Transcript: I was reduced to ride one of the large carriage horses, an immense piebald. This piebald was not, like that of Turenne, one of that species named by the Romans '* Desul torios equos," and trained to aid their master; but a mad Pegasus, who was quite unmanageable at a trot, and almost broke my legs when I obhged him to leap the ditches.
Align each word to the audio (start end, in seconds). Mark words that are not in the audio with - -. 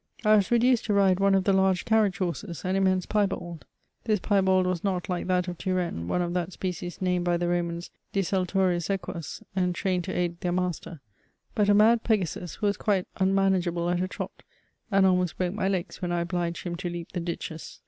I 0.25 0.35
was 0.35 0.49
reduced 0.49 0.85
to 0.85 0.95
ride 0.95 1.19
one 1.19 1.35
of 1.35 1.43
the 1.43 1.53
large 1.53 1.85
carriage 1.85 2.17
horses, 2.17 2.65
an 2.65 2.75
immense 2.75 3.05
piebald. 3.05 3.65
This 4.05 4.19
piebald 4.19 4.65
was 4.65 4.83
not, 4.83 5.09
like 5.09 5.27
that 5.27 5.47
of 5.47 5.59
Turenne, 5.59 6.07
one 6.07 6.23
of 6.23 6.33
that 6.33 6.53
species 6.53 7.03
named 7.03 7.23
by 7.23 7.37
the 7.37 7.47
Romans 7.47 7.91
'* 8.01 8.11
Desul 8.15 8.47
torios 8.47 8.89
equos," 8.89 9.43
and 9.55 9.75
trained 9.75 10.03
to 10.05 10.11
aid 10.11 10.39
their 10.41 10.51
master; 10.53 11.01
but 11.53 11.69
a 11.69 11.75
mad 11.75 12.03
Pegasus, 12.03 12.55
who 12.55 12.65
was 12.65 12.77
quite 12.77 13.07
unmanageable 13.17 13.91
at 13.91 14.01
a 14.01 14.07
trot, 14.07 14.41
and 14.89 15.05
almost 15.05 15.37
broke 15.37 15.53
my 15.53 15.67
legs 15.67 16.01
when 16.01 16.11
I 16.11 16.23
obhged 16.25 16.63
him 16.63 16.75
to 16.77 16.89
leap 16.89 17.11
the 17.11 17.19
ditches. 17.19 17.79